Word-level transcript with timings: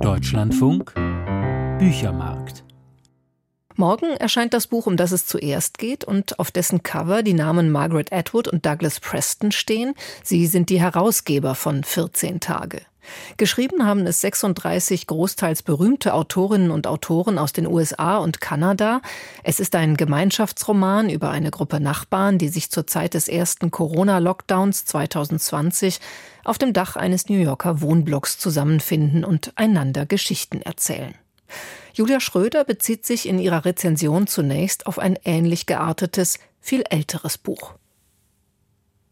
Deutschlandfunk 0.00 0.94
Büchermarkt. 1.78 2.67
Morgen 3.80 4.16
erscheint 4.16 4.54
das 4.54 4.66
Buch, 4.66 4.88
um 4.88 4.96
das 4.96 5.12
es 5.12 5.24
zuerst 5.24 5.78
geht 5.78 6.02
und 6.02 6.40
auf 6.40 6.50
dessen 6.50 6.82
Cover 6.82 7.22
die 7.22 7.32
Namen 7.32 7.70
Margaret 7.70 8.12
Atwood 8.12 8.48
und 8.48 8.66
Douglas 8.66 8.98
Preston 8.98 9.52
stehen. 9.52 9.94
Sie 10.24 10.48
sind 10.48 10.68
die 10.68 10.80
Herausgeber 10.80 11.54
von 11.54 11.84
14 11.84 12.40
Tage. 12.40 12.80
Geschrieben 13.36 13.86
haben 13.86 14.04
es 14.08 14.20
36 14.20 15.06
großteils 15.06 15.62
berühmte 15.62 16.14
Autorinnen 16.14 16.72
und 16.72 16.88
Autoren 16.88 17.38
aus 17.38 17.52
den 17.52 17.68
USA 17.68 18.16
und 18.16 18.40
Kanada. 18.40 19.00
Es 19.44 19.60
ist 19.60 19.76
ein 19.76 19.96
Gemeinschaftsroman 19.96 21.08
über 21.08 21.30
eine 21.30 21.52
Gruppe 21.52 21.78
Nachbarn, 21.78 22.38
die 22.38 22.48
sich 22.48 22.70
zur 22.70 22.88
Zeit 22.88 23.14
des 23.14 23.28
ersten 23.28 23.70
Corona-Lockdowns 23.70 24.86
2020 24.86 26.00
auf 26.42 26.58
dem 26.58 26.72
Dach 26.72 26.96
eines 26.96 27.28
New 27.28 27.38
Yorker 27.38 27.80
Wohnblocks 27.80 28.40
zusammenfinden 28.40 29.24
und 29.24 29.52
einander 29.54 30.04
Geschichten 30.04 30.62
erzählen. 30.62 31.14
Julia 31.94 32.20
Schröder 32.20 32.64
bezieht 32.64 33.04
sich 33.04 33.28
in 33.28 33.38
ihrer 33.38 33.64
Rezension 33.64 34.26
zunächst 34.26 34.86
auf 34.86 34.98
ein 34.98 35.18
ähnlich 35.24 35.66
geartetes, 35.66 36.38
viel 36.60 36.84
älteres 36.88 37.38
Buch. 37.38 37.74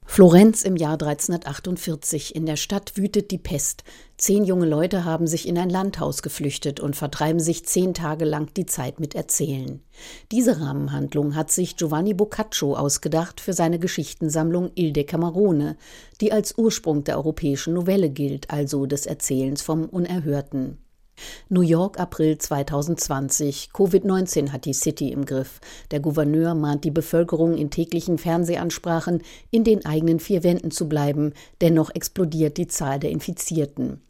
Florenz 0.09 0.62
im 0.62 0.76
Jahr 0.76 0.92
1348. 0.92 2.34
In 2.36 2.46
der 2.46 2.56
Stadt 2.56 2.96
wütet 2.96 3.32
die 3.32 3.38
Pest. 3.38 3.82
Zehn 4.16 4.45
junge 4.45 4.64
Leute 4.64 5.04
haben 5.04 5.26
sich 5.26 5.46
in 5.46 5.59
ein 5.59 5.68
Landhaus 5.68 6.22
geflüchtet 6.22 6.80
und 6.80 6.96
vertreiben 6.96 7.40
sich 7.40 7.66
zehn 7.66 7.92
Tage 7.92 8.24
lang 8.24 8.54
die 8.54 8.64
Zeit 8.64 9.00
mit 9.00 9.14
Erzählen. 9.14 9.82
Diese 10.30 10.60
Rahmenhandlung 10.60 11.34
hat 11.34 11.50
sich 11.50 11.76
Giovanni 11.76 12.14
Boccaccio 12.14 12.76
ausgedacht 12.76 13.40
für 13.40 13.52
seine 13.52 13.78
Geschichtensammlung 13.78 14.70
Il 14.74 14.92
Decamerone, 14.92 15.76
die 16.20 16.32
als 16.32 16.56
Ursprung 16.56 17.04
der 17.04 17.16
europäischen 17.16 17.74
Novelle 17.74 18.09
gilt, 18.09 18.50
also 18.50 18.87
des 18.87 19.06
Erzählens 19.06 19.60
vom 19.60 19.87
Unerhörten. 19.87 20.78
New 21.48 21.60
York, 21.60 22.00
April 22.00 22.38
2020. 22.38 23.70
Covid-19 23.72 24.50
hat 24.50 24.64
die 24.64 24.74
City 24.74 25.12
im 25.12 25.24
Griff. 25.24 25.60
Der 25.90 26.00
Gouverneur 26.00 26.54
mahnt 26.54 26.84
die 26.84 26.90
Bevölkerung 26.90 27.56
in 27.56 27.70
täglichen 27.70 28.18
Fernsehansprachen, 28.18 29.23
in 29.50 29.64
den 29.64 29.86
eigenen 29.86 30.18
vier 30.20 30.42
Wänden 30.42 30.70
zu 30.70 30.88
bleiben. 30.88 31.32
Dennoch 31.60 31.90
explodiert 31.95 32.56
die 32.56 32.66
Zahl 32.66 32.98
der 32.98 33.10
Infizierten. 33.10 34.00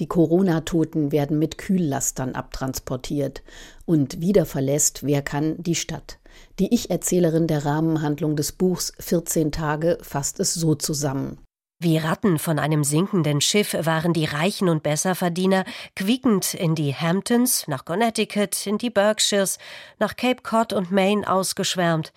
Die 0.00 0.06
Corona-Toten 0.06 1.12
werden 1.12 1.38
mit 1.38 1.58
Kühllastern 1.58 2.34
abtransportiert. 2.34 3.42
Und 3.86 4.20
wieder 4.20 4.46
verlässt, 4.46 5.04
wer 5.04 5.22
kann, 5.22 5.62
die 5.62 5.74
Stadt. 5.74 6.18
Die 6.58 6.74
Ich-Erzählerin 6.74 7.46
der 7.46 7.64
Rahmenhandlung 7.64 8.36
des 8.36 8.52
Buchs 8.52 8.92
14 8.98 9.52
Tage 9.52 9.98
fasst 10.02 10.40
es 10.40 10.54
so 10.54 10.74
zusammen. 10.74 11.38
Wie 11.82 11.96
Ratten 11.96 12.38
von 12.38 12.58
einem 12.58 12.84
sinkenden 12.84 13.40
Schiff 13.40 13.72
waren 13.72 14.12
die 14.12 14.26
Reichen 14.26 14.68
und 14.68 14.82
Besserverdiener 14.82 15.64
quiekend 15.96 16.52
in 16.52 16.74
die 16.74 16.94
Hamptons, 16.94 17.66
nach 17.68 17.86
Connecticut, 17.86 18.66
in 18.66 18.76
die 18.76 18.90
Berkshires, 18.90 19.56
nach 19.98 20.14
Cape 20.14 20.42
Cod 20.42 20.74
und 20.74 20.92
Maine 20.92 21.26
ausgeschwärmt. 21.26 22.12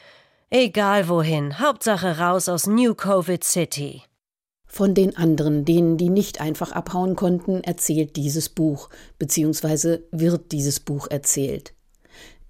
Egal 0.49 1.07
wohin, 1.07 1.59
Hauptsache 1.59 2.19
raus 2.19 2.49
aus 2.49 2.67
New 2.67 2.93
Covid 2.93 3.41
City. 3.41 4.01
Von 4.67 4.95
den 4.95 5.15
anderen, 5.15 5.63
denen, 5.63 5.95
die 5.95 6.09
nicht 6.09 6.41
einfach 6.41 6.73
abhauen 6.73 7.15
konnten, 7.15 7.63
erzählt 7.63 8.17
dieses 8.17 8.49
Buch, 8.49 8.89
beziehungsweise 9.17 10.03
wird 10.11 10.51
dieses 10.51 10.81
Buch 10.81 11.07
erzählt. 11.09 11.73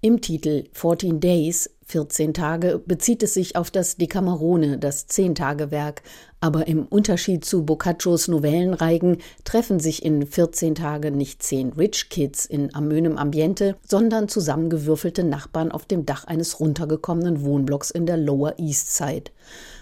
Im 0.00 0.20
Titel 0.20 0.64
14 0.72 1.20
Days 1.20 1.70
14 1.86 2.34
Tage 2.34 2.82
bezieht 2.84 3.22
es 3.22 3.34
sich 3.34 3.56
auf 3.56 3.70
das 3.70 3.96
Decamerone, 3.96 4.78
das 4.78 5.06
Zehntagewerk, 5.06 6.02
aber 6.44 6.68
im 6.68 6.84
Unterschied 6.84 7.42
zu 7.42 7.64
Boccaccios 7.64 8.28
Novellenreigen 8.28 9.16
treffen 9.44 9.80
sich 9.80 10.04
in 10.04 10.26
14 10.26 10.74
Tagen 10.74 11.16
nicht 11.16 11.42
zehn 11.42 11.72
Rich 11.72 12.10
Kids 12.10 12.44
in 12.44 12.74
amönem 12.74 13.16
Ambiente, 13.16 13.76
sondern 13.82 14.28
zusammengewürfelte 14.28 15.24
Nachbarn 15.24 15.72
auf 15.72 15.86
dem 15.86 16.04
Dach 16.04 16.26
eines 16.26 16.60
runtergekommenen 16.60 17.42
Wohnblocks 17.44 17.90
in 17.90 18.04
der 18.04 18.18
Lower 18.18 18.58
East 18.58 18.94
Side. 18.94 19.30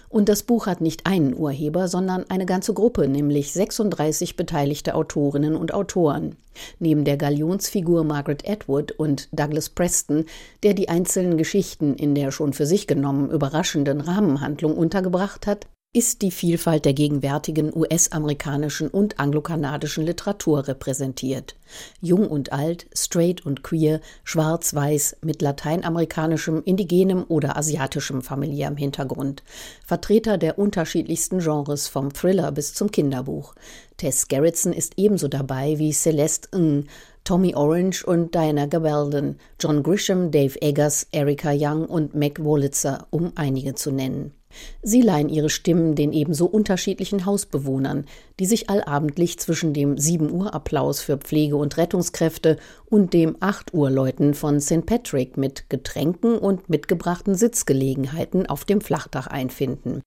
Und 0.07 0.29
das 0.29 0.43
Buch 0.43 0.65
hat 0.65 0.79
nicht 0.79 1.05
einen 1.05 1.35
Urheber, 1.35 1.89
sondern 1.89 2.29
eine 2.29 2.45
ganze 2.45 2.73
Gruppe, 2.73 3.09
nämlich 3.09 3.51
36 3.51 4.37
beteiligte 4.37 4.95
Autorinnen 4.95 5.57
und 5.57 5.73
Autoren. 5.73 6.37
Neben 6.79 7.03
der 7.03 7.17
Galionsfigur 7.17 8.05
Margaret 8.05 8.47
Atwood 8.47 8.93
und 8.93 9.27
Douglas 9.33 9.69
Preston, 9.69 10.27
der 10.61 10.75
die 10.75 10.87
einzelnen 10.87 11.35
Geschichten 11.35 11.95
in 11.95 12.15
der 12.15 12.31
schon 12.31 12.53
für 12.53 12.67
sich 12.67 12.87
genommen 12.87 13.31
überraschenden 13.31 13.99
Rahmenhandlung 13.99 14.77
untergebracht 14.77 15.45
hat, 15.45 15.67
ist 15.95 16.23
die 16.23 16.31
Vielfalt 16.31 16.85
der 16.85 16.93
gegenwärtigen 16.93 17.71
US-amerikanischen 17.71 18.87
und 18.87 19.19
anglokanadischen 19.19 20.03
Literatur 20.03 20.67
repräsentiert. 20.67 21.55
Jung 22.01 22.27
und 22.27 22.51
alt, 22.51 22.87
straight 22.95 23.45
und 23.45 23.63
queer, 23.63 24.01
schwarz-weiß, 24.23 25.17
mit 25.21 25.43
lateinamerikanischem, 25.43 26.63
indigenem 26.65 27.25
oder 27.27 27.57
asiatischem 27.57 28.23
familiärem 28.23 28.75
Hintergrund. 28.75 29.43
Vertreter 29.85 30.39
der 30.39 30.57
unterschiedlichsten 30.57 31.39
Genres 31.39 31.87
vom 31.87 32.11
Thriller 32.11 32.51
bis 32.51 32.73
zum 32.73 32.89
Kinderbuch. 32.89 33.53
Tess 33.97 34.27
Gerritsen 34.27 34.73
ist 34.73 34.93
ebenso 34.97 35.27
dabei 35.27 35.77
wie 35.77 35.93
Celeste 35.93 36.57
Ng, 36.57 36.87
Tommy 37.23 37.53
Orange 37.53 38.03
und 38.03 38.33
Diana 38.33 38.65
Gabaldon, 38.65 39.37
John 39.59 39.83
Grisham, 39.83 40.31
Dave 40.31 40.59
Eggers, 40.59 41.05
Erika 41.11 41.51
Young 41.53 41.85
und 41.85 42.15
Meg 42.15 42.43
Wolitzer, 42.43 43.05
um 43.11 43.31
einige 43.35 43.75
zu 43.75 43.91
nennen. 43.91 44.33
Sie 44.81 45.01
leihen 45.01 45.29
ihre 45.29 45.49
Stimmen 45.49 45.95
den 45.95 46.13
ebenso 46.13 46.45
unterschiedlichen 46.45 47.25
Hausbewohnern, 47.25 48.05
die 48.39 48.45
sich 48.45 48.69
allabendlich 48.69 49.39
zwischen 49.39 49.73
dem 49.73 49.97
7 49.97 50.31
Uhr 50.31 50.53
Applaus 50.53 51.01
für 51.01 51.17
Pflege- 51.17 51.57
und 51.57 51.77
Rettungskräfte 51.77 52.57
und 52.85 53.13
dem 53.13 53.37
8 53.39 53.73
Uhr 53.73 53.89
Läuten 53.89 54.33
von 54.33 54.59
St. 54.59 54.85
Patrick 54.85 55.37
mit 55.37 55.69
Getränken 55.69 56.37
und 56.37 56.69
mitgebrachten 56.69 57.35
Sitzgelegenheiten 57.35 58.45
auf 58.45 58.65
dem 58.65 58.81
Flachdach 58.81 59.27
einfinden. 59.27 60.01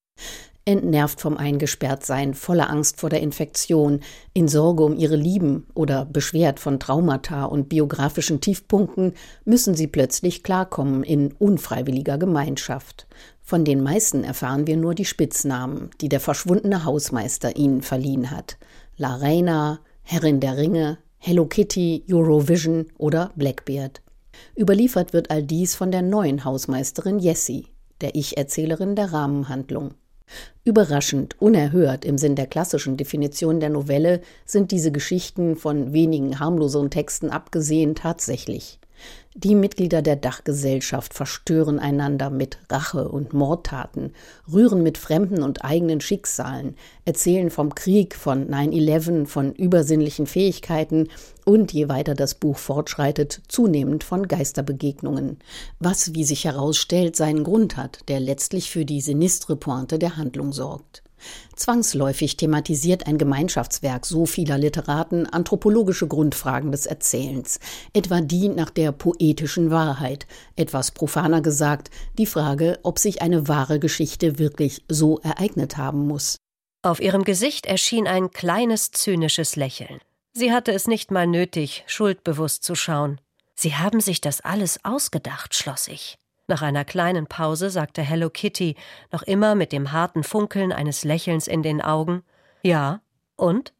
Entnervt 0.68 1.20
vom 1.20 1.36
Eingesperrtsein, 1.36 2.34
voller 2.34 2.68
Angst 2.70 2.98
vor 2.98 3.08
der 3.08 3.20
Infektion, 3.20 4.00
in 4.32 4.48
Sorge 4.48 4.82
um 4.82 4.96
ihre 4.96 5.14
Lieben 5.14 5.68
oder 5.74 6.04
beschwert 6.04 6.58
von 6.58 6.80
Traumata 6.80 7.44
und 7.44 7.68
biografischen 7.68 8.40
Tiefpunkten, 8.40 9.12
müssen 9.44 9.76
sie 9.76 9.86
plötzlich 9.86 10.42
klarkommen 10.42 11.04
in 11.04 11.30
unfreiwilliger 11.38 12.18
Gemeinschaft. 12.18 13.06
Von 13.48 13.64
den 13.64 13.80
meisten 13.80 14.24
erfahren 14.24 14.66
wir 14.66 14.76
nur 14.76 14.96
die 14.96 15.04
Spitznamen, 15.04 15.90
die 16.00 16.08
der 16.08 16.18
verschwundene 16.18 16.84
Hausmeister 16.84 17.54
ihnen 17.54 17.80
verliehen 17.80 18.32
hat. 18.32 18.56
La 18.96 19.14
Reina, 19.14 19.78
Herrin 20.02 20.40
der 20.40 20.56
Ringe, 20.56 20.98
Hello 21.18 21.46
Kitty, 21.46 22.02
Eurovision 22.10 22.86
oder 22.98 23.30
Blackbeard. 23.36 24.02
Überliefert 24.58 25.12
wird 25.12 25.30
all 25.30 25.44
dies 25.44 25.76
von 25.76 25.92
der 25.92 26.02
neuen 26.02 26.44
Hausmeisterin 26.44 27.20
Jessie, 27.20 27.68
der 28.00 28.16
Ich-Erzählerin 28.16 28.96
der 28.96 29.12
Rahmenhandlung. 29.12 29.94
Überraschend, 30.64 31.40
unerhört 31.40 32.04
im 32.04 32.18
Sinn 32.18 32.34
der 32.34 32.48
klassischen 32.48 32.96
Definition 32.96 33.60
der 33.60 33.70
Novelle 33.70 34.22
sind 34.44 34.72
diese 34.72 34.90
Geschichten 34.90 35.54
von 35.54 35.92
wenigen 35.92 36.40
harmloseren 36.40 36.90
Texten 36.90 37.30
abgesehen 37.30 37.94
tatsächlich. 37.94 38.80
Die 39.38 39.54
Mitglieder 39.54 40.00
der 40.00 40.16
Dachgesellschaft 40.16 41.12
verstören 41.12 41.78
einander 41.78 42.30
mit 42.30 42.56
Rache 42.70 43.06
und 43.06 43.34
Mordtaten, 43.34 44.14
rühren 44.50 44.82
mit 44.82 44.96
fremden 44.96 45.42
und 45.42 45.62
eigenen 45.62 46.00
Schicksalen, 46.00 46.74
erzählen 47.04 47.50
vom 47.50 47.74
Krieg, 47.74 48.14
von 48.14 48.48
9-11, 48.48 49.26
von 49.26 49.52
übersinnlichen 49.52 50.26
Fähigkeiten 50.26 51.08
und, 51.44 51.74
je 51.74 51.90
weiter 51.90 52.14
das 52.14 52.36
Buch 52.36 52.56
fortschreitet, 52.56 53.42
zunehmend 53.46 54.04
von 54.04 54.26
Geisterbegegnungen, 54.26 55.36
was, 55.80 56.14
wie 56.14 56.24
sich 56.24 56.46
herausstellt, 56.46 57.14
seinen 57.14 57.44
Grund 57.44 57.76
hat, 57.76 58.08
der 58.08 58.20
letztlich 58.20 58.70
für 58.70 58.86
die 58.86 59.02
sinistre 59.02 59.54
Pointe 59.54 59.98
der 59.98 60.16
Handlung 60.16 60.54
sorgt. 60.54 61.02
Zwangsläufig 61.54 62.36
thematisiert 62.36 63.06
ein 63.06 63.18
Gemeinschaftswerk 63.18 64.04
so 64.04 64.26
vieler 64.26 64.58
Literaten 64.58 65.26
anthropologische 65.26 66.06
Grundfragen 66.06 66.70
des 66.70 66.86
Erzählens, 66.86 67.60
etwa 67.94 68.20
die 68.20 68.48
nach 68.48 68.70
der 68.70 68.92
poetischen 69.26 69.70
Wahrheit, 69.72 70.26
etwas 70.54 70.92
profaner 70.92 71.40
gesagt, 71.40 71.90
die 72.16 72.26
Frage, 72.26 72.78
ob 72.84 72.98
sich 73.00 73.22
eine 73.22 73.48
wahre 73.48 73.80
Geschichte 73.80 74.38
wirklich 74.38 74.84
so 74.88 75.18
ereignet 75.18 75.76
haben 75.76 76.06
muss. 76.06 76.36
Auf 76.82 77.00
ihrem 77.00 77.24
Gesicht 77.24 77.66
erschien 77.66 78.06
ein 78.06 78.30
kleines 78.30 78.92
zynisches 78.92 79.56
Lächeln. 79.56 79.98
Sie 80.32 80.52
hatte 80.52 80.72
es 80.72 80.86
nicht 80.86 81.10
mal 81.10 81.26
nötig, 81.26 81.82
schuldbewusst 81.88 82.62
zu 82.62 82.76
schauen. 82.76 83.20
Sie 83.56 83.74
haben 83.74 84.00
sich 84.00 84.20
das 84.20 84.42
alles 84.42 84.84
ausgedacht, 84.84 85.54
schloss 85.54 85.88
ich. 85.88 86.14
Nach 86.46 86.62
einer 86.62 86.84
kleinen 86.84 87.26
Pause 87.26 87.70
sagte 87.70 88.02
Hello 88.02 88.30
Kitty, 88.30 88.76
noch 89.10 89.22
immer 89.24 89.56
mit 89.56 89.72
dem 89.72 89.90
harten 89.90 90.22
Funkeln 90.22 90.72
eines 90.72 91.02
Lächelns 91.02 91.48
in 91.48 91.64
den 91.64 91.80
Augen 91.82 92.22
Ja, 92.62 93.00
und? 93.34 93.72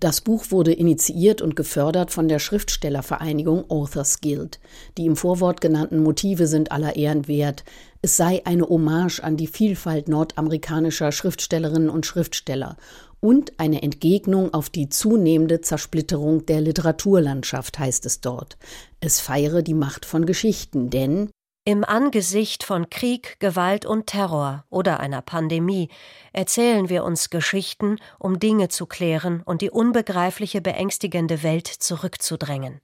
Das 0.00 0.22
Buch 0.22 0.46
wurde 0.48 0.72
initiiert 0.72 1.42
und 1.42 1.56
gefördert 1.56 2.10
von 2.10 2.26
der 2.26 2.38
Schriftstellervereinigung 2.38 3.68
Authors 3.68 4.22
Guild. 4.22 4.58
Die 4.96 5.04
im 5.04 5.14
Vorwort 5.14 5.60
genannten 5.60 6.02
Motive 6.02 6.46
sind 6.46 6.72
aller 6.72 6.96
Ehren 6.96 7.28
wert. 7.28 7.64
Es 8.00 8.16
sei 8.16 8.40
eine 8.46 8.66
Hommage 8.66 9.20
an 9.20 9.36
die 9.36 9.46
Vielfalt 9.46 10.08
nordamerikanischer 10.08 11.12
Schriftstellerinnen 11.12 11.90
und 11.90 12.06
Schriftsteller 12.06 12.78
und 13.20 13.52
eine 13.60 13.82
Entgegnung 13.82 14.54
auf 14.54 14.70
die 14.70 14.88
zunehmende 14.88 15.60
Zersplitterung 15.60 16.46
der 16.46 16.62
Literaturlandschaft, 16.62 17.78
heißt 17.78 18.06
es 18.06 18.22
dort. 18.22 18.56
Es 19.00 19.20
feiere 19.20 19.60
die 19.60 19.74
Macht 19.74 20.06
von 20.06 20.24
Geschichten, 20.24 20.88
denn 20.88 21.28
im 21.64 21.84
Angesicht 21.84 22.64
von 22.64 22.88
Krieg, 22.88 23.38
Gewalt 23.38 23.84
und 23.84 24.06
Terror 24.06 24.64
oder 24.70 25.00
einer 25.00 25.20
Pandemie 25.20 25.88
erzählen 26.32 26.88
wir 26.88 27.04
uns 27.04 27.28
Geschichten, 27.30 27.98
um 28.18 28.38
Dinge 28.38 28.68
zu 28.68 28.86
klären 28.86 29.42
und 29.44 29.60
die 29.60 29.70
unbegreifliche, 29.70 30.60
beängstigende 30.60 31.42
Welt 31.42 31.66
zurückzudrängen. 31.66 32.80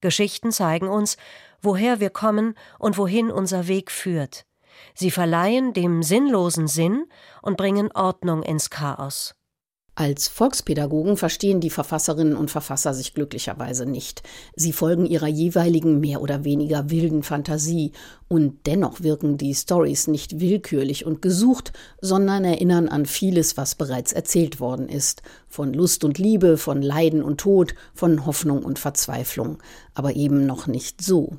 Geschichten 0.00 0.50
zeigen 0.50 0.88
uns, 0.88 1.18
woher 1.60 2.00
wir 2.00 2.10
kommen 2.10 2.54
und 2.78 2.96
wohin 2.96 3.30
unser 3.30 3.68
Weg 3.68 3.90
führt. 3.90 4.46
Sie 4.94 5.10
verleihen 5.10 5.74
dem 5.74 6.02
Sinnlosen 6.02 6.68
Sinn 6.68 7.06
und 7.42 7.58
bringen 7.58 7.92
Ordnung 7.92 8.42
ins 8.42 8.70
Chaos. 8.70 9.34
Als 10.00 10.28
Volkspädagogen 10.28 11.18
verstehen 11.18 11.60
die 11.60 11.68
Verfasserinnen 11.68 12.34
und 12.34 12.50
Verfasser 12.50 12.94
sich 12.94 13.12
glücklicherweise 13.12 13.84
nicht. 13.84 14.22
Sie 14.56 14.72
folgen 14.72 15.04
ihrer 15.04 15.26
jeweiligen 15.26 16.00
mehr 16.00 16.22
oder 16.22 16.42
weniger 16.42 16.88
wilden 16.88 17.22
Fantasie 17.22 17.92
und 18.26 18.60
dennoch 18.64 19.02
wirken 19.02 19.36
die 19.36 19.54
Stories 19.54 20.06
nicht 20.06 20.40
willkürlich 20.40 21.04
und 21.04 21.20
gesucht, 21.20 21.74
sondern 22.00 22.46
erinnern 22.46 22.88
an 22.88 23.04
vieles, 23.04 23.58
was 23.58 23.74
bereits 23.74 24.14
erzählt 24.14 24.58
worden 24.58 24.88
ist. 24.88 25.20
Von 25.48 25.74
Lust 25.74 26.02
und 26.02 26.16
Liebe, 26.16 26.56
von 26.56 26.80
Leiden 26.80 27.22
und 27.22 27.38
Tod, 27.38 27.74
von 27.92 28.24
Hoffnung 28.24 28.62
und 28.62 28.78
Verzweiflung. 28.78 29.58
Aber 29.92 30.16
eben 30.16 30.46
noch 30.46 30.66
nicht 30.66 31.02
so. 31.04 31.36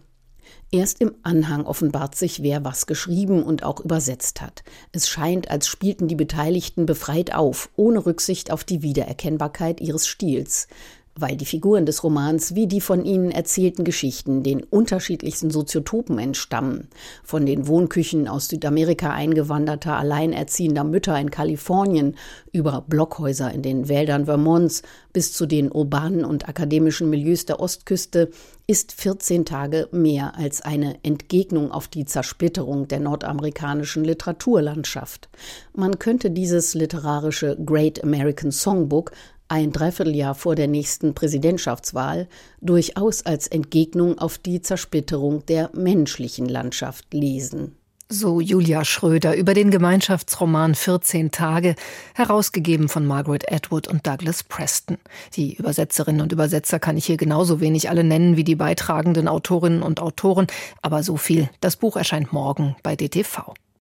Erst 0.71 1.01
im 1.01 1.13
Anhang 1.23 1.65
offenbart 1.65 2.15
sich, 2.15 2.43
wer 2.43 2.63
was 2.63 2.87
geschrieben 2.87 3.43
und 3.43 3.63
auch 3.63 3.81
übersetzt 3.81 4.41
hat. 4.41 4.63
Es 4.93 5.09
scheint, 5.09 5.51
als 5.51 5.67
spielten 5.67 6.07
die 6.07 6.15
Beteiligten 6.15 6.85
befreit 6.85 7.33
auf, 7.35 7.69
ohne 7.75 8.05
Rücksicht 8.05 8.51
auf 8.51 8.63
die 8.63 8.81
Wiedererkennbarkeit 8.81 9.81
ihres 9.81 10.07
Stils 10.07 10.67
weil 11.15 11.35
die 11.35 11.45
Figuren 11.45 11.85
des 11.85 12.03
Romans 12.03 12.55
wie 12.55 12.67
die 12.67 12.81
von 12.81 13.03
ihnen 13.03 13.31
erzählten 13.31 13.83
Geschichten 13.83 14.43
den 14.43 14.63
unterschiedlichsten 14.63 15.51
Soziotopen 15.51 16.17
entstammen, 16.17 16.87
von 17.23 17.45
den 17.45 17.67
Wohnküchen 17.67 18.27
aus 18.27 18.47
Südamerika 18.47 19.11
eingewanderter 19.11 19.97
alleinerziehender 19.97 20.83
Mütter 20.83 21.19
in 21.19 21.29
Kalifornien 21.29 22.15
über 22.51 22.83
Blockhäuser 22.87 23.51
in 23.51 23.61
den 23.61 23.89
Wäldern 23.89 24.25
Vermonts 24.25 24.83
bis 25.13 25.33
zu 25.33 25.45
den 25.45 25.71
urbanen 25.71 26.25
und 26.25 26.47
akademischen 26.47 27.09
Milieus 27.09 27.45
der 27.45 27.59
Ostküste, 27.59 28.29
ist 28.67 28.93
14 28.93 29.45
Tage 29.45 29.89
mehr 29.91 30.35
als 30.37 30.61
eine 30.61 30.97
Entgegnung 31.03 31.71
auf 31.71 31.87
die 31.87 32.05
Zersplitterung 32.05 32.87
der 32.87 32.99
nordamerikanischen 32.99 34.03
Literaturlandschaft. 34.03 35.29
Man 35.73 35.99
könnte 35.99 36.31
dieses 36.31 36.73
literarische 36.73 37.57
Great 37.65 38.03
American 38.03 38.51
Songbook 38.51 39.11
ein 39.51 39.73
Dreivierteljahr 39.73 40.33
vor 40.33 40.55
der 40.55 40.69
nächsten 40.69 41.13
Präsidentschaftswahl, 41.13 42.29
durchaus 42.61 43.25
als 43.25 43.47
Entgegnung 43.47 44.17
auf 44.17 44.37
die 44.37 44.61
Zersplitterung 44.61 45.45
der 45.45 45.69
menschlichen 45.73 46.47
Landschaft 46.47 47.13
lesen. 47.13 47.75
So 48.13 48.41
Julia 48.41 48.83
Schröder 48.83 49.37
über 49.37 49.53
den 49.53 49.71
Gemeinschaftsroman 49.71 50.75
14 50.75 51.31
Tage, 51.31 51.75
herausgegeben 52.13 52.89
von 52.89 53.05
Margaret 53.05 53.49
Atwood 53.49 53.87
und 53.87 54.05
Douglas 54.05 54.43
Preston. 54.43 54.97
Die 55.37 55.55
Übersetzerinnen 55.55 56.19
und 56.19 56.33
Übersetzer 56.33 56.77
kann 56.77 56.97
ich 56.97 57.05
hier 57.05 57.15
genauso 57.15 57.61
wenig 57.61 57.89
alle 57.89 58.03
nennen 58.03 58.35
wie 58.35 58.43
die 58.43 58.55
beitragenden 58.57 59.29
Autorinnen 59.29 59.81
und 59.81 60.01
Autoren, 60.01 60.47
aber 60.81 61.03
so 61.03 61.15
viel. 61.15 61.49
Das 61.61 61.77
Buch 61.77 61.95
erscheint 61.95 62.33
morgen 62.33 62.75
bei 62.83 62.97
DTV. 62.97 63.53